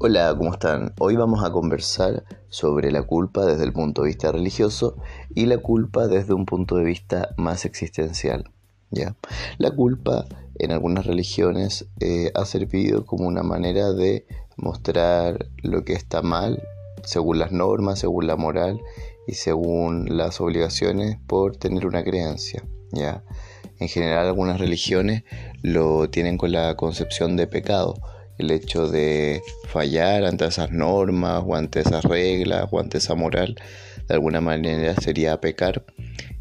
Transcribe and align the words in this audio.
Hola, 0.00 0.32
¿cómo 0.38 0.52
están? 0.52 0.94
Hoy 1.00 1.16
vamos 1.16 1.42
a 1.42 1.50
conversar 1.50 2.22
sobre 2.50 2.92
la 2.92 3.02
culpa 3.02 3.44
desde 3.44 3.64
el 3.64 3.72
punto 3.72 4.02
de 4.02 4.08
vista 4.10 4.30
religioso 4.30 4.96
y 5.34 5.46
la 5.46 5.58
culpa 5.58 6.06
desde 6.06 6.34
un 6.34 6.46
punto 6.46 6.76
de 6.76 6.84
vista 6.84 7.30
más 7.36 7.64
existencial. 7.64 8.48
¿ya? 8.92 9.16
La 9.58 9.72
culpa 9.72 10.24
en 10.60 10.70
algunas 10.70 11.04
religiones 11.04 11.88
eh, 11.98 12.30
ha 12.36 12.44
servido 12.44 13.06
como 13.06 13.26
una 13.26 13.42
manera 13.42 13.92
de 13.92 14.24
mostrar 14.56 15.48
lo 15.64 15.84
que 15.84 15.94
está 15.94 16.22
mal 16.22 16.62
según 17.02 17.40
las 17.40 17.50
normas, 17.50 17.98
según 17.98 18.28
la 18.28 18.36
moral 18.36 18.80
y 19.26 19.34
según 19.34 20.16
las 20.16 20.40
obligaciones 20.40 21.18
por 21.26 21.56
tener 21.56 21.88
una 21.88 22.04
creencia. 22.04 22.62
¿ya? 22.92 23.24
En 23.80 23.88
general 23.88 24.28
algunas 24.28 24.60
religiones 24.60 25.24
lo 25.60 26.08
tienen 26.08 26.38
con 26.38 26.52
la 26.52 26.76
concepción 26.76 27.36
de 27.36 27.48
pecado 27.48 27.96
el 28.38 28.50
hecho 28.50 28.88
de 28.88 29.42
fallar 29.68 30.24
ante 30.24 30.46
esas 30.46 30.70
normas 30.70 31.42
o 31.46 31.54
ante 31.54 31.80
esas 31.80 32.04
reglas 32.04 32.68
o 32.70 32.80
ante 32.80 32.98
esa 32.98 33.14
moral, 33.14 33.56
de 34.06 34.14
alguna 34.14 34.40
manera 34.40 34.94
sería 34.94 35.40
pecar. 35.40 35.84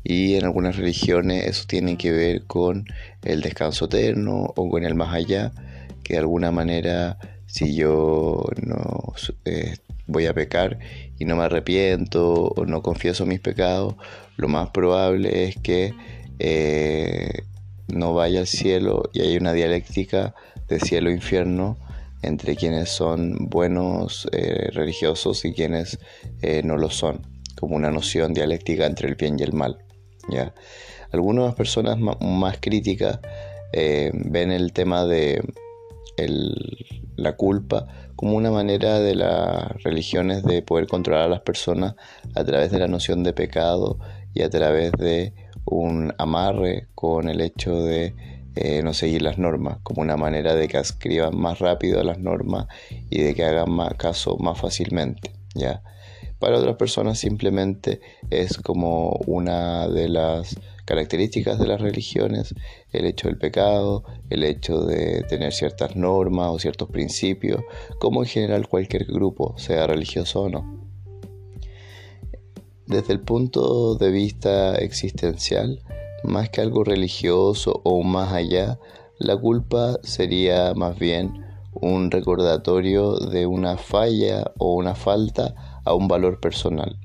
Y 0.03 0.35
en 0.35 0.45
algunas 0.45 0.77
religiones 0.77 1.45
eso 1.45 1.65
tiene 1.67 1.97
que 1.97 2.11
ver 2.11 2.45
con 2.45 2.85
el 3.23 3.41
descanso 3.41 3.85
eterno 3.85 4.53
o 4.55 4.69
con 4.69 4.83
el 4.83 4.95
más 4.95 5.13
allá, 5.13 5.51
que 6.03 6.13
de 6.13 6.19
alguna 6.19 6.51
manera 6.51 7.17
si 7.47 7.75
yo 7.75 8.45
no 8.61 9.13
eh, 9.45 9.75
voy 10.05 10.25
a 10.27 10.33
pecar 10.33 10.79
y 11.17 11.25
no 11.25 11.35
me 11.35 11.43
arrepiento 11.43 12.49
o 12.49 12.65
no 12.65 12.81
confieso 12.81 13.25
mis 13.25 13.39
pecados, 13.39 13.95
lo 14.37 14.47
más 14.47 14.69
probable 14.69 15.45
es 15.45 15.55
que 15.57 15.93
eh, 16.39 17.43
no 17.87 18.13
vaya 18.13 18.41
al 18.41 18.47
cielo 18.47 19.09
y 19.13 19.21
hay 19.21 19.37
una 19.37 19.53
dialéctica 19.53 20.35
de 20.67 20.79
cielo-infierno 20.79 21.77
entre 22.21 22.55
quienes 22.55 22.89
son 22.89 23.49
buenos 23.49 24.27
eh, 24.31 24.69
religiosos 24.71 25.45
y 25.45 25.53
quienes 25.53 25.99
eh, 26.41 26.61
no 26.63 26.77
lo 26.77 26.89
son, 26.89 27.21
como 27.55 27.75
una 27.75 27.91
noción 27.91 28.33
dialéctica 28.33 28.85
entre 28.85 29.07
el 29.07 29.15
bien 29.15 29.39
y 29.39 29.43
el 29.43 29.53
mal. 29.53 29.77
¿ya? 30.29 30.53
Algunas 31.11 31.55
personas 31.55 31.97
más, 31.99 32.57
críticas 32.59 33.19
eh, 33.73 34.11
ven 34.13 34.51
el 34.51 34.73
tema 34.73 35.05
de 35.05 35.41
la 37.15 37.35
culpa 37.35 37.87
como 38.15 38.35
una 38.35 38.49
manera 38.49 38.99
de 38.99 39.13
las 39.13 39.83
religiones 39.83 40.43
de 40.43 40.63
poder 40.63 40.87
controlar 40.87 41.25
a 41.25 41.29
las 41.29 41.41
personas 41.41 41.93
a 42.33 42.43
través 42.43 42.71
de 42.71 42.79
la 42.79 42.87
noción 42.87 43.23
de 43.23 43.33
pecado 43.33 43.99
y 44.33 44.41
a 44.41 44.49
través 44.49 44.91
de 44.93 45.33
un 45.65 46.13
amarre 46.17 46.87
con 46.95 47.29
el 47.29 47.41
hecho 47.41 47.83
de 47.83 48.15
eh, 48.57 48.81
no 48.83 48.93
seguir 48.93 49.21
las 49.21 49.37
normas, 49.37 49.77
como 49.83 50.01
una 50.01 50.17
manera 50.17 50.55
de 50.55 50.67
que 50.67 50.77
escriban 50.77 51.37
más 51.37 51.59
rápido 51.59 52.03
las 52.03 52.19
normas 52.19 52.67
y 53.09 53.21
de 53.21 53.35
que 53.35 53.43
hagan 53.43 53.71
más 53.71 53.93
caso 53.95 54.37
más 54.37 54.59
fácilmente. 54.59 55.31
¿ya? 55.53 55.83
Para 56.39 56.57
otras 56.57 56.75
personas 56.75 57.19
simplemente 57.19 58.01
es 58.29 58.57
como 58.57 59.11
una 59.25 59.87
de 59.87 60.09
las 60.09 60.55
características 60.85 61.59
de 61.59 61.67
las 61.67 61.81
religiones, 61.81 62.55
el 62.93 63.05
hecho 63.05 63.27
del 63.27 63.37
pecado, 63.37 64.03
el 64.29 64.43
hecho 64.43 64.85
de 64.85 65.23
tener 65.23 65.51
ciertas 65.51 65.95
normas 65.95 66.49
o 66.49 66.59
ciertos 66.59 66.89
principios, 66.89 67.61
como 67.99 68.23
en 68.23 68.29
general 68.29 68.67
cualquier 68.67 69.05
grupo, 69.05 69.57
sea 69.57 69.85
religioso 69.85 70.43
o 70.43 70.49
no. 70.49 70.87
Desde 72.85 73.11
el 73.11 73.19
punto 73.19 73.95
de 73.95 74.11
vista 74.11 74.75
existencial, 74.75 75.81
más 76.23 76.49
que 76.49 76.61
algo 76.61 76.83
religioso 76.83 77.81
o 77.83 78.03
más 78.03 78.33
allá, 78.33 78.79
la 79.19 79.37
culpa 79.37 79.97
sería 80.03 80.73
más 80.75 80.97
bien 80.97 81.45
un 81.73 82.11
recordatorio 82.11 83.17
de 83.17 83.45
una 83.45 83.77
falla 83.77 84.51
o 84.57 84.73
una 84.73 84.95
falta 84.95 85.81
a 85.85 85.93
un 85.93 86.07
valor 86.07 86.39
personal. 86.39 86.99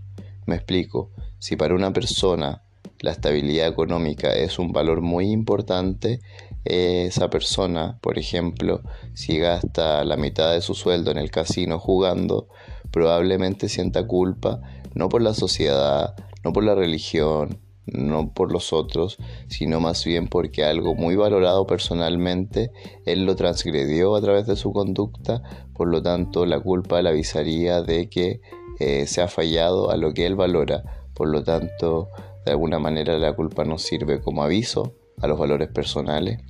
Me 0.46 0.56
explico, 0.56 1.10
si 1.38 1.56
para 1.56 1.74
una 1.74 1.92
persona 1.92 2.62
la 3.00 3.10
estabilidad 3.10 3.68
económica 3.68 4.32
es 4.32 4.58
un 4.58 4.72
valor 4.72 5.00
muy 5.00 5.30
importante, 5.30 6.20
esa 6.64 7.28
persona, 7.30 7.98
por 8.00 8.18
ejemplo, 8.18 8.82
si 9.14 9.38
gasta 9.38 10.04
la 10.04 10.16
mitad 10.16 10.52
de 10.52 10.60
su 10.60 10.74
sueldo 10.74 11.10
en 11.10 11.18
el 11.18 11.30
casino 11.30 11.78
jugando, 11.78 12.48
probablemente 12.90 13.68
sienta 13.68 14.06
culpa 14.06 14.60
no 14.94 15.08
por 15.08 15.22
la 15.22 15.34
sociedad, 15.34 16.14
no 16.44 16.52
por 16.52 16.64
la 16.64 16.74
religión, 16.74 17.58
no 17.86 18.32
por 18.32 18.52
los 18.52 18.72
otros, 18.72 19.18
sino 19.48 19.80
más 19.80 20.04
bien 20.04 20.28
porque 20.28 20.64
algo 20.64 20.94
muy 20.94 21.16
valorado 21.16 21.66
personalmente, 21.66 22.70
él 23.06 23.24
lo 23.24 23.36
transgredió 23.36 24.14
a 24.14 24.20
través 24.20 24.46
de 24.46 24.56
su 24.56 24.72
conducta, 24.72 25.42
por 25.74 25.88
lo 25.88 26.02
tanto 26.02 26.46
la 26.46 26.60
culpa 26.60 27.02
le 27.02 27.08
avisaría 27.08 27.82
de 27.82 28.08
que 28.08 28.40
eh, 28.78 29.06
se 29.06 29.20
ha 29.22 29.28
fallado 29.28 29.90
a 29.90 29.96
lo 29.96 30.14
que 30.14 30.26
él 30.26 30.36
valora, 30.36 30.82
por 31.14 31.28
lo 31.28 31.42
tanto 31.42 32.08
de 32.44 32.52
alguna 32.52 32.78
manera 32.78 33.18
la 33.18 33.34
culpa 33.34 33.64
nos 33.64 33.82
sirve 33.82 34.20
como 34.20 34.42
aviso 34.42 34.94
a 35.20 35.26
los 35.26 35.38
valores 35.38 35.68
personales 35.68 36.40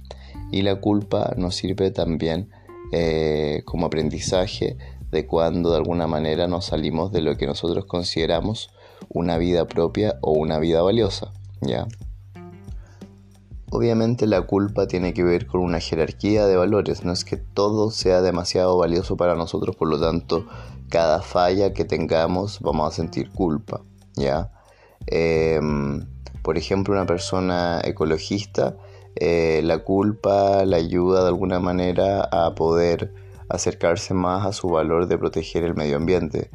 y 0.51 0.63
la 0.63 0.77
culpa 0.81 1.35
nos 1.37 1.55
sirve 1.55 1.91
también 1.91 2.51
eh, 2.93 3.63
como 3.65 3.87
aprendizaje 3.87 4.77
de 5.11 5.27
cuando 5.27 5.71
de 5.71 5.77
alguna 5.77 6.07
manera 6.07 6.47
nos 6.47 6.67
salimos 6.67 7.13
de 7.13 7.21
lo 7.21 7.37
que 7.37 7.47
nosotros 7.47 7.85
consideramos 7.87 8.71
una 9.09 9.39
vida 9.39 9.67
propia 9.67 10.19
o 10.21 10.33
una 10.33 10.59
vida 10.59 10.83
valiosa, 10.83 11.33
¿ya? 11.61 11.87
Obviamente 13.71 14.27
la 14.27 14.43
culpa 14.43 14.87
tiene 14.87 15.15
que 15.15 15.25
ver 15.25 15.47
con 15.47 15.63
una 15.63 15.81
jerarquía 15.81 16.47
de 16.47 16.57
valores, 16.57 17.05
no 17.05 17.13
es 17.13 17.25
que 17.25 17.39
todo 17.39 17.91
sea 17.91 18.21
demasiado 18.21 18.77
valioso 18.77 19.17
para 19.17 19.35
nosotros, 19.35 19.77
por 19.77 19.89
lo 19.89 19.99
tanto, 19.99 20.47
cada 20.91 21.23
falla 21.23 21.73
que 21.73 21.87
tengamos 21.87 22.61
vamos 22.61 22.93
a 22.93 22.95
sentir 22.95 23.31
culpa, 23.31 23.81
¿ya? 24.15 24.53
Em, 25.07 26.07
por 26.43 26.59
ejemplo, 26.59 26.93
una 26.93 27.07
persona 27.07 27.81
ecologista, 27.83 28.77
eh, 29.17 29.63
la 29.65 29.79
culpa 29.79 30.65
la 30.67 30.77
ayuda 30.77 31.23
de 31.23 31.29
alguna 31.29 31.61
manera 31.61 32.29
a 32.31 32.55
poder 32.55 33.15
acercarse 33.49 34.15
más 34.15 34.47
a 34.47 34.53
su 34.53 34.69
valor 34.69 35.07
de 35.07 35.19
proteger 35.19 35.65
el 35.65 35.75
medio 35.75 35.97
ambiente. 35.97 36.51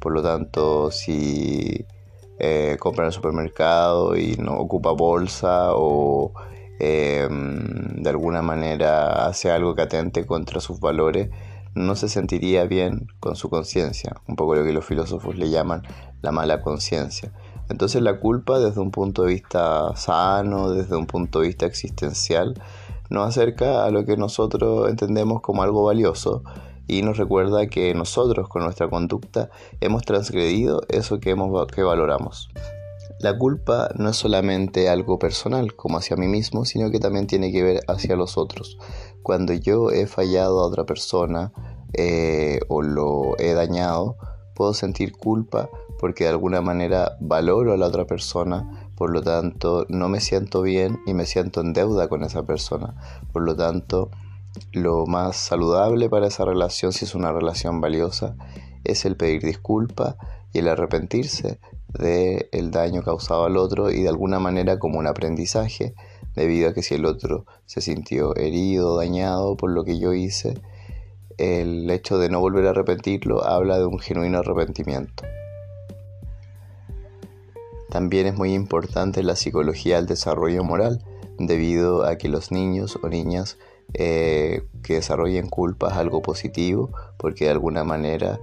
Por 0.00 0.12
lo 0.12 0.22
tanto, 0.22 0.90
si 0.90 1.86
eh, 2.38 2.76
compra 2.80 3.04
en 3.04 3.08
el 3.08 3.12
supermercado 3.12 4.16
y 4.16 4.36
no 4.36 4.54
ocupa 4.56 4.92
bolsa 4.92 5.74
o 5.74 6.32
em, 6.78 8.02
de 8.02 8.08
alguna 8.08 8.40
manera 8.40 9.26
hace 9.26 9.50
algo 9.50 9.74
que 9.74 9.82
atente 9.82 10.24
contra 10.24 10.60
sus 10.60 10.80
valores, 10.80 11.28
no 11.74 11.94
se 11.94 12.08
sentiría 12.08 12.64
bien 12.64 13.08
con 13.20 13.36
su 13.36 13.50
conciencia, 13.50 14.16
un 14.26 14.36
poco 14.36 14.54
lo 14.54 14.64
que 14.64 14.72
los 14.72 14.84
filósofos 14.84 15.36
le 15.36 15.50
llaman 15.50 15.82
la 16.22 16.32
mala 16.32 16.62
conciencia. 16.62 17.32
Entonces 17.68 18.02
la 18.02 18.18
culpa 18.18 18.58
desde 18.58 18.80
un 18.80 18.90
punto 18.90 19.22
de 19.24 19.34
vista 19.34 19.94
sano, 19.94 20.70
desde 20.70 20.96
un 20.96 21.06
punto 21.06 21.40
de 21.40 21.48
vista 21.48 21.66
existencial, 21.66 22.54
nos 23.10 23.28
acerca 23.28 23.84
a 23.84 23.90
lo 23.90 24.04
que 24.06 24.16
nosotros 24.16 24.88
entendemos 24.88 25.42
como 25.42 25.62
algo 25.62 25.84
valioso 25.84 26.42
y 26.90 27.02
nos 27.02 27.18
recuerda 27.18 27.68
que 27.68 27.94
nosotros 27.94 28.48
con 28.48 28.64
nuestra 28.64 28.90
conducta 28.90 29.50
hemos 29.80 30.02
transgredido 30.02 30.82
eso 30.88 31.20
que, 31.20 31.30
hemos, 31.30 31.66
que 31.68 31.84
valoramos. 31.84 32.48
La 33.20 33.38
culpa 33.38 33.90
no 33.94 34.08
es 34.08 34.16
solamente 34.16 34.88
algo 34.88 35.18
personal, 35.18 35.76
como 35.76 35.98
hacia 35.98 36.16
mí 36.16 36.26
mismo, 36.26 36.64
sino 36.64 36.90
que 36.90 36.98
también 36.98 37.28
tiene 37.28 37.52
que 37.52 37.62
ver 37.62 37.80
hacia 37.86 38.16
los 38.16 38.36
otros. 38.36 38.76
Cuando 39.22 39.52
yo 39.52 39.90
he 39.90 40.08
fallado 40.08 40.60
a 40.60 40.66
otra 40.66 40.84
persona 40.84 41.52
eh, 41.92 42.58
o 42.68 42.82
lo 42.82 43.38
he 43.38 43.52
dañado, 43.54 44.16
puedo 44.56 44.74
sentir 44.74 45.12
culpa 45.12 45.70
porque 46.00 46.24
de 46.24 46.30
alguna 46.30 46.60
manera 46.60 47.16
valoro 47.20 47.72
a 47.72 47.76
la 47.76 47.86
otra 47.86 48.06
persona, 48.06 48.90
por 48.96 49.12
lo 49.12 49.22
tanto 49.22 49.86
no 49.88 50.08
me 50.08 50.20
siento 50.20 50.62
bien 50.62 50.98
y 51.06 51.14
me 51.14 51.26
siento 51.26 51.60
en 51.60 51.72
deuda 51.72 52.08
con 52.08 52.24
esa 52.24 52.42
persona. 52.42 52.96
Por 53.32 53.42
lo 53.42 53.54
tanto, 53.54 54.10
lo 54.72 55.06
más 55.06 55.36
saludable 55.36 56.08
para 56.08 56.28
esa 56.28 56.44
relación, 56.44 56.92
si 56.92 57.04
es 57.04 57.14
una 57.14 57.32
relación 57.32 57.80
valiosa, 57.80 58.36
es 58.84 59.04
el 59.04 59.16
pedir 59.16 59.42
disculpas 59.42 60.16
y 60.52 60.58
el 60.58 60.68
arrepentirse 60.68 61.60
del 61.98 62.70
daño 62.70 63.02
causado 63.02 63.44
al 63.44 63.56
otro 63.56 63.90
y 63.90 64.02
de 64.02 64.08
alguna 64.08 64.38
manera 64.38 64.78
como 64.78 64.98
un 64.98 65.06
aprendizaje, 65.06 65.94
debido 66.34 66.70
a 66.70 66.74
que 66.74 66.82
si 66.82 66.94
el 66.94 67.04
otro 67.04 67.46
se 67.66 67.80
sintió 67.80 68.36
herido, 68.36 68.96
dañado 68.96 69.56
por 69.56 69.70
lo 69.70 69.84
que 69.84 69.98
yo 69.98 70.12
hice, 70.12 70.60
el 71.38 71.90
hecho 71.90 72.18
de 72.18 72.28
no 72.28 72.40
volver 72.40 72.66
a 72.66 72.72
repetirlo 72.72 73.44
habla 73.44 73.78
de 73.78 73.86
un 73.86 73.98
genuino 73.98 74.38
arrepentimiento. 74.38 75.24
También 77.88 78.26
es 78.26 78.36
muy 78.36 78.54
importante 78.54 79.22
la 79.22 79.34
psicología 79.34 79.96
del 79.96 80.06
desarrollo 80.06 80.62
moral, 80.62 81.02
debido 81.38 82.04
a 82.04 82.16
que 82.16 82.28
los 82.28 82.52
niños 82.52 82.98
o 83.02 83.08
niñas 83.08 83.58
eh, 83.94 84.64
que 84.82 84.94
desarrollen 84.94 85.48
culpa 85.48 85.88
es 85.88 85.94
algo 85.94 86.22
positivo 86.22 86.90
porque 87.16 87.44
de 87.44 87.50
alguna 87.50 87.84
manera 87.84 88.40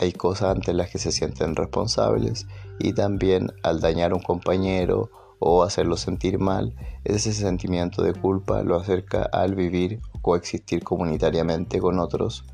hay 0.00 0.12
cosas 0.12 0.56
ante 0.56 0.72
las 0.72 0.90
que 0.90 0.98
se 0.98 1.12
sienten 1.12 1.54
responsables 1.54 2.46
y 2.78 2.92
también 2.92 3.52
al 3.62 3.80
dañar 3.80 4.12
a 4.12 4.16
un 4.16 4.22
compañero 4.22 5.10
o 5.38 5.62
hacerlo 5.62 5.96
sentir 5.96 6.38
mal, 6.38 6.74
ese 7.04 7.32
sentimiento 7.32 8.02
de 8.02 8.12
culpa 8.12 8.62
lo 8.62 8.76
acerca 8.76 9.22
al 9.22 9.54
vivir 9.54 10.00
o 10.12 10.22
coexistir 10.22 10.84
comunitariamente 10.84 11.80
con 11.80 11.98
otros 11.98 12.44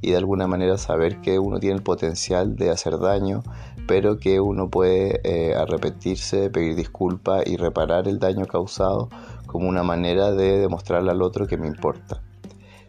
y 0.00 0.12
de 0.12 0.16
alguna 0.16 0.46
manera 0.46 0.78
saber 0.78 1.20
que 1.20 1.38
uno 1.38 1.58
tiene 1.58 1.76
el 1.76 1.82
potencial 1.82 2.56
de 2.56 2.70
hacer 2.70 2.98
daño, 2.98 3.42
pero 3.86 4.18
que 4.18 4.40
uno 4.40 4.70
puede 4.70 5.20
eh, 5.24 5.54
arrepentirse, 5.54 6.50
pedir 6.50 6.76
disculpas 6.76 7.44
y 7.46 7.56
reparar 7.56 8.06
el 8.06 8.18
daño 8.18 8.46
causado 8.46 9.08
como 9.48 9.68
una 9.68 9.82
manera 9.82 10.30
de 10.30 10.58
demostrarle 10.58 11.10
al 11.10 11.22
otro 11.22 11.48
que 11.48 11.56
me 11.56 11.66
importa. 11.66 12.22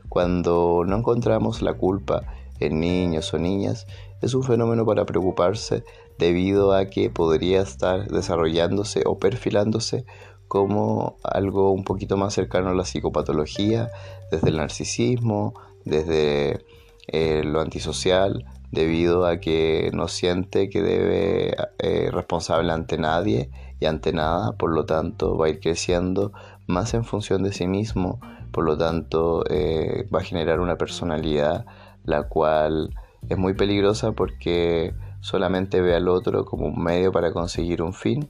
Cuando 0.09 0.83
no 0.85 0.97
encontramos 0.97 1.63
la 1.63 1.73
culpa 1.73 2.23
en 2.59 2.79
niños 2.79 3.33
o 3.33 3.39
niñas, 3.39 3.87
es 4.21 4.35
un 4.35 4.43
fenómeno 4.43 4.85
para 4.85 5.05
preocuparse 5.05 5.83
debido 6.19 6.73
a 6.73 6.85
que 6.85 7.09
podría 7.09 7.61
estar 7.61 8.07
desarrollándose 8.07 9.03
o 9.05 9.17
perfilándose 9.17 10.05
como 10.47 11.15
algo 11.23 11.71
un 11.71 11.83
poquito 11.83 12.17
más 12.17 12.33
cercano 12.33 12.69
a 12.69 12.73
la 12.73 12.83
psicopatología, 12.83 13.89
desde 14.31 14.49
el 14.49 14.57
narcisismo, 14.57 15.53
desde 15.85 16.65
eh, 17.07 17.43
lo 17.45 17.61
antisocial, 17.61 18.45
debido 18.71 19.25
a 19.25 19.39
que 19.39 19.89
no 19.93 20.07
siente 20.07 20.69
que 20.69 20.81
debe 20.81 21.55
eh, 21.79 22.09
responsable 22.11 22.71
ante 22.71 22.97
nadie 22.97 23.49
y 23.79 23.85
ante 23.85 24.11
nada, 24.11 24.51
por 24.53 24.73
lo 24.73 24.85
tanto 24.85 25.37
va 25.37 25.47
a 25.47 25.49
ir 25.49 25.59
creciendo 25.59 26.33
más 26.69 26.93
en 26.93 27.03
función 27.03 27.41
de 27.41 27.51
sí 27.51 27.67
mismo, 27.67 28.21
por 28.51 28.63
lo 28.63 28.77
tanto 28.77 29.43
eh, 29.49 30.07
va 30.13 30.19
a 30.19 30.23
generar 30.23 30.59
una 30.59 30.77
personalidad 30.77 31.65
la 32.05 32.23
cual 32.23 32.95
es 33.27 33.37
muy 33.37 33.55
peligrosa 33.55 34.11
porque 34.11 34.93
solamente 35.19 35.81
ve 35.81 35.95
al 35.95 36.07
otro 36.07 36.45
como 36.45 36.67
un 36.67 36.81
medio 36.81 37.11
para 37.11 37.33
conseguir 37.33 37.81
un 37.81 37.93
fin 37.93 38.29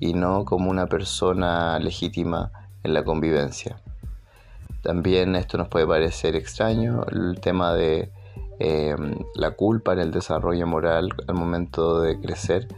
y 0.00 0.14
no 0.14 0.46
como 0.46 0.70
una 0.70 0.86
persona 0.86 1.78
legítima 1.78 2.50
en 2.82 2.94
la 2.94 3.04
convivencia. 3.04 3.76
También 4.82 5.36
esto 5.36 5.58
nos 5.58 5.68
puede 5.68 5.86
parecer 5.86 6.36
extraño, 6.36 7.04
el 7.10 7.38
tema 7.40 7.74
de 7.74 8.10
em, 8.60 9.14
la 9.34 9.52
culpa 9.52 9.92
en 9.92 9.98
el 9.98 10.10
desarrollo 10.10 10.66
moral 10.66 11.10
al 11.28 11.34
momento 11.34 12.00
de 12.00 12.18
crecer, 12.18 12.68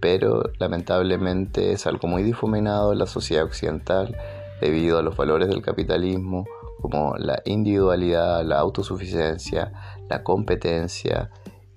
pero 0.00 0.42
lamentablemente 0.58 1.72
es 1.72 1.86
algo 1.86 2.08
muy 2.08 2.22
difuminado 2.22 2.92
en 2.92 2.98
la 2.98 3.06
sociedad 3.06 3.44
occidental 3.44 4.16
debido 4.60 4.98
a 4.98 5.02
los 5.02 5.16
valores 5.16 5.48
del 5.48 5.62
capitalismo 5.62 6.44
como 6.80 7.16
la 7.16 7.42
individualidad, 7.44 8.44
la 8.44 8.58
autosuficiencia, 8.58 9.72
la 10.08 10.22
competencia 10.22 11.30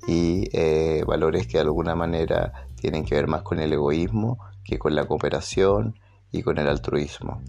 y 0.07 0.49
eh, 0.53 1.03
valores 1.05 1.47
que 1.47 1.57
de 1.57 1.63
alguna 1.63 1.95
manera 1.95 2.67
tienen 2.75 3.05
que 3.05 3.15
ver 3.15 3.27
más 3.27 3.43
con 3.43 3.59
el 3.59 3.71
egoísmo 3.73 4.39
que 4.63 4.79
con 4.79 4.95
la 4.95 5.05
cooperación 5.05 5.99
y 6.31 6.41
con 6.41 6.57
el 6.57 6.67
altruismo. 6.67 7.41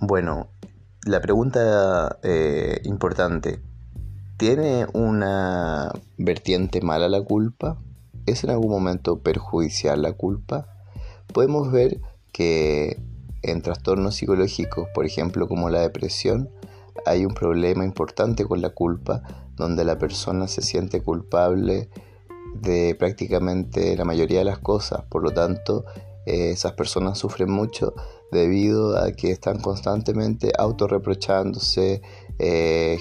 Bueno, 0.00 0.48
la 1.04 1.20
pregunta 1.20 2.18
eh, 2.22 2.80
importante, 2.84 3.60
¿tiene 4.36 4.86
una 4.92 5.92
vertiente 6.18 6.80
mala 6.80 7.08
la 7.08 7.22
culpa? 7.22 7.78
¿Es 8.26 8.44
en 8.44 8.50
algún 8.50 8.70
momento 8.70 9.20
perjudicial 9.20 10.02
la 10.02 10.12
culpa? 10.12 10.66
Podemos 11.32 11.70
ver 11.70 12.00
que 12.32 13.00
en 13.42 13.62
trastornos 13.62 14.16
psicológicos, 14.16 14.88
por 14.94 15.06
ejemplo 15.06 15.48
como 15.48 15.70
la 15.70 15.80
depresión, 15.80 16.50
hay 17.06 17.24
un 17.24 17.34
problema 17.34 17.84
importante 17.84 18.44
con 18.44 18.60
la 18.60 18.70
culpa, 18.70 19.22
donde 19.56 19.84
la 19.84 19.98
persona 19.98 20.48
se 20.48 20.62
siente 20.62 21.02
culpable 21.02 21.88
de 22.54 22.94
prácticamente 22.98 23.96
la 23.96 24.04
mayoría 24.04 24.38
de 24.40 24.44
las 24.44 24.58
cosas. 24.58 25.02
Por 25.08 25.22
lo 25.22 25.30
tanto, 25.30 25.84
eh, 26.26 26.50
esas 26.50 26.72
personas 26.72 27.18
sufren 27.18 27.50
mucho 27.50 27.94
debido 28.32 28.96
a 28.96 29.12
que 29.12 29.30
están 29.30 29.60
constantemente 29.60 30.52
autorreprochándose, 30.56 32.02
eh, 32.38 32.98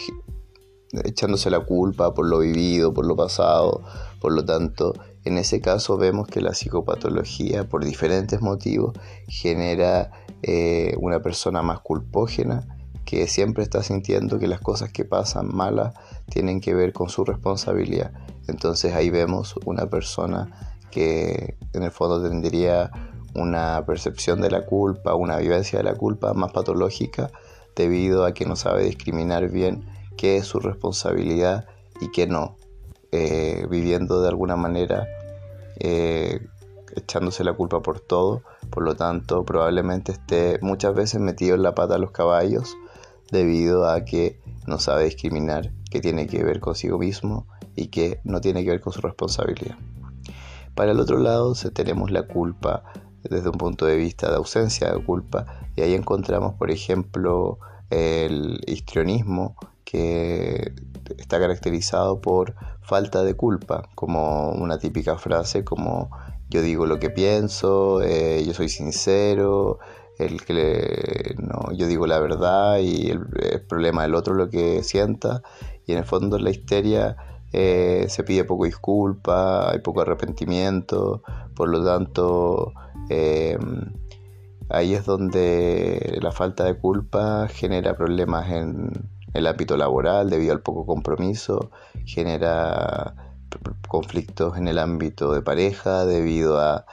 echándose 1.03 1.49
la 1.49 1.59
culpa 1.59 2.13
por 2.13 2.27
lo 2.27 2.39
vivido, 2.39 2.93
por 2.93 3.05
lo 3.05 3.15
pasado. 3.15 3.81
Por 4.19 4.33
lo 4.33 4.43
tanto, 4.43 4.93
en 5.25 5.37
ese 5.37 5.59
caso 5.61 5.97
vemos 5.97 6.27
que 6.27 6.41
la 6.41 6.53
psicopatología, 6.53 7.67
por 7.67 7.83
diferentes 7.83 8.41
motivos, 8.41 8.93
genera 9.27 10.11
eh, 10.41 10.95
una 10.99 11.21
persona 11.21 11.61
más 11.61 11.81
culpógena 11.81 12.77
que 13.05 13.27
siempre 13.27 13.63
está 13.63 13.83
sintiendo 13.83 14.39
que 14.39 14.47
las 14.47 14.61
cosas 14.61 14.91
que 14.91 15.03
pasan 15.03 15.53
malas 15.53 15.93
tienen 16.29 16.61
que 16.61 16.73
ver 16.73 16.93
con 16.93 17.09
su 17.09 17.25
responsabilidad. 17.25 18.11
Entonces 18.47 18.93
ahí 18.93 19.09
vemos 19.09 19.55
una 19.65 19.89
persona 19.89 20.75
que 20.91 21.57
en 21.73 21.83
el 21.83 21.91
fondo 21.91 22.21
tendría 22.21 22.91
una 23.35 23.83
percepción 23.85 24.41
de 24.41 24.51
la 24.51 24.65
culpa, 24.65 25.15
una 25.15 25.37
vivencia 25.37 25.79
de 25.79 25.83
la 25.83 25.95
culpa 25.95 26.33
más 26.33 26.51
patológica 26.51 27.31
debido 27.75 28.25
a 28.25 28.33
que 28.33 28.45
no 28.45 28.55
sabe 28.55 28.83
discriminar 28.83 29.49
bien 29.49 29.85
qué 30.17 30.37
es 30.37 30.45
su 30.45 30.59
responsabilidad 30.59 31.65
y 32.01 32.11
qué 32.11 32.27
no, 32.27 32.57
eh, 33.11 33.65
viviendo 33.69 34.21
de 34.21 34.29
alguna 34.29 34.55
manera 34.55 35.07
eh, 35.79 36.47
echándose 36.95 37.43
la 37.43 37.53
culpa 37.53 37.81
por 37.81 37.99
todo, 37.99 38.43
por 38.69 38.83
lo 38.83 38.95
tanto 38.95 39.43
probablemente 39.45 40.11
esté 40.11 40.59
muchas 40.61 40.93
veces 40.93 41.19
metido 41.19 41.55
en 41.55 41.63
la 41.63 41.75
pata 41.75 41.95
a 41.95 41.99
los 41.99 42.11
caballos 42.11 42.77
debido 43.31 43.89
a 43.89 44.05
que 44.05 44.39
no 44.67 44.79
sabe 44.79 45.05
discriminar 45.05 45.71
qué 45.89 46.01
tiene 46.01 46.27
que 46.27 46.43
ver 46.43 46.59
consigo 46.59 46.99
mismo 46.99 47.47
y 47.75 47.87
qué 47.87 48.19
no 48.23 48.41
tiene 48.41 48.63
que 48.63 48.71
ver 48.71 48.81
con 48.81 48.93
su 48.93 49.01
responsabilidad. 49.01 49.77
Para 50.75 50.91
el 50.91 50.99
otro 50.99 51.17
lado 51.17 51.53
tenemos 51.73 52.11
la 52.11 52.23
culpa 52.23 52.83
desde 53.23 53.49
un 53.49 53.57
punto 53.57 53.85
de 53.85 53.97
vista 53.97 54.29
de 54.29 54.37
ausencia 54.37 54.91
de 54.91 55.03
culpa 55.03 55.45
y 55.75 55.81
ahí 55.81 55.93
encontramos 55.93 56.53
por 56.55 56.71
ejemplo 56.71 57.59
el 57.89 58.61
histrionismo 58.67 59.55
que 59.83 60.73
está 61.17 61.39
caracterizado 61.39 62.21
por 62.21 62.55
falta 62.81 63.23
de 63.23 63.35
culpa, 63.35 63.89
como 63.95 64.51
una 64.51 64.77
típica 64.77 65.17
frase 65.17 65.63
como 65.63 66.09
yo 66.49 66.61
digo 66.61 66.85
lo 66.85 66.99
que 66.99 67.09
pienso, 67.09 68.01
eh, 68.01 68.43
yo 68.45 68.53
soy 68.53 68.69
sincero, 68.69 69.79
el 70.17 70.43
que 70.43 71.35
no, 71.37 71.71
yo 71.71 71.87
digo 71.87 72.07
la 72.07 72.19
verdad 72.19 72.79
y 72.79 73.09
el, 73.09 73.21
problema 73.67 74.03
del 74.03 74.15
otro 74.15 74.33
lo 74.33 74.49
que 74.49 74.83
sienta 74.83 75.41
y 75.85 75.93
en 75.93 75.99
el 75.99 76.05
fondo 76.05 76.37
la 76.39 76.49
histeria 76.49 77.15
eh, 77.53 78.05
se 78.09 78.23
pide 78.23 78.43
poco 78.43 78.65
disculpa, 78.65 79.71
hay 79.71 79.79
poco 79.79 80.01
arrepentimiento, 80.01 81.23
por 81.55 81.69
lo 81.69 81.83
tanto 81.83 82.73
em, 83.09 83.93
ahí 84.69 84.93
es 84.93 85.05
donde 85.05 86.19
la 86.21 86.31
falta 86.31 86.63
de 86.63 86.77
culpa 86.77 87.47
genera 87.47 87.97
problemas 87.97 88.51
en 88.51 89.09
el 89.33 89.47
ámbito 89.47 89.77
laboral 89.77 90.29
debido 90.29 90.53
al 90.53 90.61
poco 90.61 90.85
compromiso, 90.85 91.71
genera 92.05 93.15
conflictos 93.87 94.57
en 94.57 94.67
el 94.67 94.79
ámbito 94.79 95.33
de 95.33 95.41
pareja 95.41 96.05
debido 96.05 96.59
a, 96.59 96.85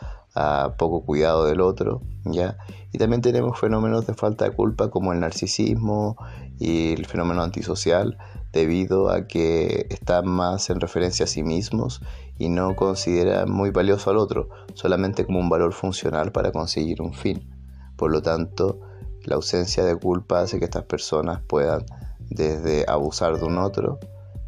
poco 0.77 1.03
cuidado 1.03 1.47
del 1.47 1.63
otro, 1.63 2.03
¿ya? 2.27 2.59
Y 2.93 2.99
también 2.99 3.23
tenemos 3.23 3.59
fenómenos 3.59 4.07
de 4.07 4.13
falta 4.13 4.45
de 4.45 4.51
culpa 4.51 4.91
como 4.91 5.15
el 5.15 5.21
narcisismo 5.21 6.19
y 6.59 6.93
el 6.93 7.07
fenómeno 7.07 7.43
antisocial 7.43 8.19
debido 8.53 9.09
a 9.09 9.27
que 9.27 9.87
están 9.89 10.29
más 10.29 10.69
en 10.69 10.79
referencia 10.79 11.25
a 11.25 11.27
sí 11.27 11.43
mismos 11.43 12.03
y 12.39 12.51
no 12.51 12.77
consideran 12.77 13.51
muy 13.51 13.71
valioso 13.71 14.11
al 14.11 14.19
otro, 14.19 14.51
solamente 14.75 15.25
como 15.25 15.41
un 15.41 15.49
valor 15.49 15.73
funcional 15.73 16.33
para 16.33 16.53
conseguir 16.53 17.01
un 17.01 17.15
fin. 17.15 17.56
Por 17.97 18.13
lo 18.13 18.23
tanto, 18.23 18.81
la 19.25 19.37
ausencia 19.37 19.85
de 19.85 19.97
culpa 19.97 20.41
hace 20.41 20.59
que 20.59 20.67
estas 20.67 20.85
personas 20.85 21.41
puedan 21.47 21.85
desde 22.31 22.85
abusar 22.89 23.39
de 23.39 23.45
un 23.45 23.59
otro, 23.59 23.99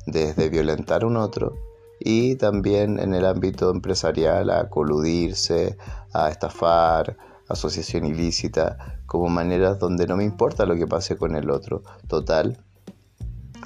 desde 0.06 0.48
violentar 0.48 1.02
a 1.02 1.06
un 1.06 1.16
otro 1.16 1.54
y 2.00 2.36
también 2.36 2.98
en 3.00 3.14
el 3.14 3.26
ámbito 3.26 3.70
empresarial 3.70 4.50
a 4.50 4.68
coludirse, 4.68 5.76
a 6.12 6.30
estafar, 6.30 7.16
asociación 7.48 8.04
ilícita, 8.04 9.00
como 9.06 9.28
maneras 9.28 9.78
donde 9.78 10.06
no 10.06 10.16
me 10.16 10.24
importa 10.24 10.66
lo 10.66 10.76
que 10.76 10.86
pase 10.86 11.16
con 11.16 11.34
el 11.34 11.50
otro. 11.50 11.82
Total, 12.06 12.58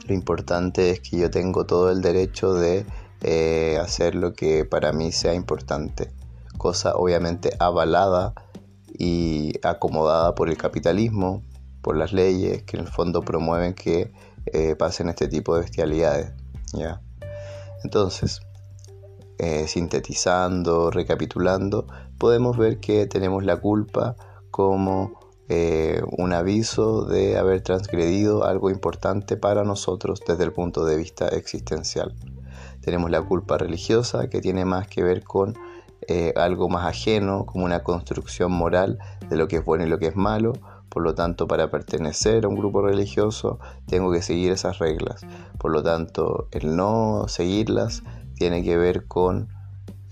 lo 0.06 0.14
importante 0.14 0.90
es 0.90 1.00
que 1.00 1.18
yo 1.18 1.30
tengo 1.30 1.66
todo 1.66 1.90
el 1.90 2.00
derecho 2.00 2.54
de 2.54 2.86
eh, 3.20 3.78
hacer 3.80 4.14
lo 4.14 4.32
que 4.32 4.64
para 4.64 4.92
mí 4.92 5.12
sea 5.12 5.34
importante, 5.34 6.10
cosa 6.56 6.94
obviamente 6.96 7.50
avalada 7.58 8.34
y 8.98 9.52
acomodada 9.62 10.34
por 10.34 10.48
el 10.48 10.56
capitalismo, 10.56 11.42
por 11.82 11.96
las 11.96 12.12
leyes 12.12 12.62
que 12.62 12.76
en 12.76 12.84
el 12.84 12.88
fondo 12.88 13.22
promueven 13.22 13.74
que 13.74 14.12
eh, 14.46 14.76
pasen 14.76 15.08
este 15.08 15.28
tipo 15.28 15.54
de 15.54 15.62
bestialidades. 15.62 16.32
¿ya? 16.72 17.00
Entonces, 17.84 18.40
eh, 19.38 19.66
sintetizando, 19.66 20.90
recapitulando, 20.90 21.86
podemos 22.18 22.56
ver 22.56 22.78
que 22.78 23.06
tenemos 23.06 23.44
la 23.44 23.56
culpa 23.56 24.16
como 24.50 25.18
eh, 25.48 26.00
un 26.16 26.32
aviso 26.32 27.04
de 27.04 27.36
haber 27.36 27.62
transgredido 27.62 28.44
algo 28.44 28.70
importante 28.70 29.36
para 29.36 29.64
nosotros 29.64 30.22
desde 30.26 30.44
el 30.44 30.52
punto 30.52 30.84
de 30.84 30.96
vista 30.96 31.28
existencial. 31.28 32.14
Tenemos 32.80 33.10
la 33.10 33.22
culpa 33.22 33.58
religiosa 33.58 34.28
que 34.28 34.40
tiene 34.40 34.64
más 34.64 34.86
que 34.88 35.02
ver 35.02 35.24
con 35.24 35.54
eh, 36.08 36.32
algo 36.36 36.68
más 36.68 36.86
ajeno, 36.86 37.46
como 37.46 37.64
una 37.64 37.82
construcción 37.82 38.52
moral 38.52 38.98
de 39.28 39.36
lo 39.36 39.48
que 39.48 39.56
es 39.56 39.64
bueno 39.64 39.84
y 39.84 39.88
lo 39.88 39.98
que 39.98 40.08
es 40.08 40.16
malo, 40.16 40.52
Por 40.88 41.02
lo 41.02 41.14
tanto, 41.14 41.46
para 41.48 41.70
pertenecer 41.70 42.44
a 42.44 42.48
un 42.48 42.54
grupo 42.54 42.82
religioso, 42.82 43.58
tengo 43.86 44.12
que 44.12 44.20
seguir 44.20 44.52
esas 44.52 44.78
reglas. 44.78 45.24
Por 45.58 45.72
lo 45.72 45.82
tanto, 45.82 46.48
el 46.50 46.76
no 46.76 47.24
seguirlas 47.28 48.02
tiene 48.34 48.62
que 48.62 48.76
ver 48.76 49.06
con 49.06 49.48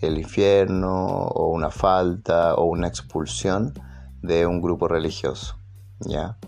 el 0.01 0.17
infierno 0.17 1.27
o 1.27 1.49
una 1.49 1.71
falta 1.71 2.55
o 2.55 2.65
una 2.65 2.89
expulsión 2.89 3.75
de 4.23 4.47
un 4.47 4.63
grupo 4.63 4.89
religioso. 4.89 5.57
¿ya? 6.01 6.39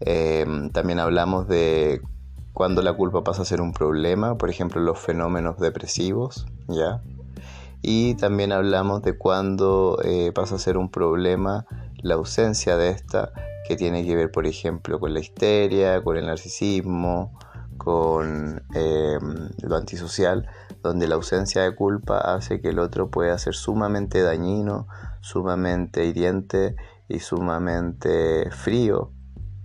Em, 0.00 0.70
también 0.70 0.98
hablamos 0.98 1.48
de 1.48 2.00
cuando 2.52 2.82
la 2.82 2.92
culpa 2.92 3.24
pasa 3.24 3.42
a 3.42 3.44
ser 3.44 3.60
un 3.60 3.72
problema, 3.72 4.36
por 4.36 4.50
ejemplo 4.50 4.80
los 4.80 4.98
fenómenos 4.98 5.58
depresivos, 5.58 6.46
¿ya? 6.68 7.02
Y 7.86 8.14
también 8.14 8.50
hablamos 8.50 9.02
de 9.02 9.18
cuando 9.18 9.98
eh, 10.02 10.32
pasa 10.34 10.54
a 10.54 10.58
ser 10.58 10.78
un 10.78 10.90
problema 10.90 11.66
la 12.00 12.14
ausencia 12.14 12.78
de 12.78 12.88
esta, 12.88 13.30
que 13.68 13.76
tiene 13.76 14.06
que 14.06 14.16
ver, 14.16 14.30
por 14.30 14.46
ejemplo, 14.46 14.98
con 14.98 15.12
la 15.12 15.20
histeria, 15.20 16.02
con 16.02 16.16
el 16.16 16.24
narcisismo, 16.24 17.38
con 17.76 18.62
em, 18.74 19.50
lo 19.60 19.76
antisocial, 19.76 20.48
donde 20.82 21.06
la 21.06 21.16
ausencia 21.16 21.60
de 21.60 21.74
culpa 21.74 22.20
hace 22.20 22.62
que 22.62 22.70
el 22.70 22.78
otro 22.78 23.10
pueda 23.10 23.36
ser 23.36 23.54
sumamente 23.54 24.22
dañino, 24.22 24.88
sumamente 25.20 26.06
hiriente 26.06 26.76
y 27.06 27.18
sumamente 27.18 28.50
frío 28.50 29.12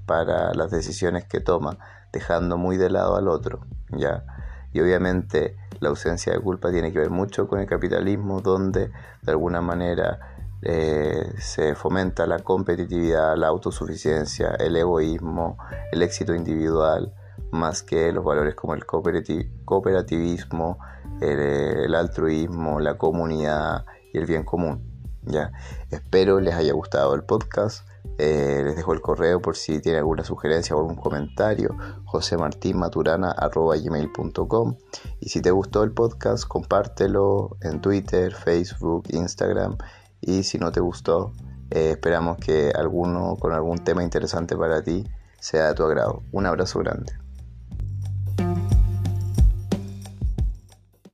para 0.06 0.54
las 0.56 0.72
decisiones 0.72 1.24
que 1.24 1.40
toma, 1.40 1.78
dejando 2.12 2.58
muy 2.58 2.76
de 2.76 2.90
lado 2.90 3.16
al 3.16 3.30
otro, 3.30 3.62
¿ya? 3.98 4.26
Y 4.74 4.82
obviamente 4.82 5.56
la 5.80 5.90
ausencia 5.90 6.34
de 6.34 6.40
culpa 6.40 6.72
tiene 6.72 6.92
que 6.92 7.00
ver 7.00 7.10
mucho 7.10 7.48
con 7.48 7.60
el 7.60 7.68
capitalismo, 7.68 8.42
donde 8.42 8.92
de 9.22 9.32
alguna 9.32 9.62
manera 9.62 10.20
eh, 10.62 11.34
se 11.40 11.76
fomenta 11.76 12.28
la 12.28 12.40
competitividad, 12.40 13.38
la 13.38 13.48
autosuficiencia, 13.48 14.56
el 14.60 14.76
egoísmo, 14.76 15.58
el 15.92 16.02
éxito 16.02 16.34
individual, 16.34 17.14
más 17.52 17.82
que 17.82 18.12
los 18.12 18.24
valores 18.24 18.56
como 18.56 18.74
el 18.74 18.86
cooperativismo, 18.86 20.80
el, 21.22 21.96
altruismo, 21.96 22.80
la 22.80 22.98
comunidad 22.98 23.86
y 24.14 24.18
el 24.18 24.26
bien 24.26 24.44
común. 24.44 24.84
¿ya? 25.24 25.52
Espero 25.90 26.40
les 26.40 26.56
haya 26.56 26.74
gustado 26.74 27.16
el 27.16 27.24
podcast. 27.24 27.89
Eh, 28.20 28.62
les 28.66 28.76
dejo 28.76 28.92
el 28.92 29.00
correo 29.00 29.42
por 29.42 29.56
si 29.56 29.80
tienen 29.80 30.00
alguna 30.00 30.26
sugerencia 30.26 30.76
o 30.76 30.80
algún 30.80 30.98
comentario, 30.98 31.78
josemartinmaturana.gmail.com 32.04 34.76
y 35.22 35.30
si 35.30 35.42
te 35.42 35.52
gustó 35.52 35.84
el 35.84 35.94
podcast, 35.94 36.46
compártelo 36.46 37.56
en 37.62 37.80
Twitter, 37.80 38.34
Facebook, 38.34 39.06
Instagram 39.10 39.78
y 40.20 40.44
si 40.44 40.58
no 40.58 40.74
te 40.74 40.82
gustó, 40.82 41.32
eh, 41.72 41.92
esperamos 41.92 42.36
que 42.38 42.74
alguno 42.76 43.38
con 43.40 43.54
algún 43.54 43.78
tema 43.78 44.04
interesante 44.04 44.58
para 44.58 44.84
ti 44.84 45.06
sea 45.40 45.70
de 45.70 45.76
tu 45.76 45.84
agrado. 45.84 46.24
Un 46.34 46.46
abrazo 46.46 46.80
grande. 46.80 47.29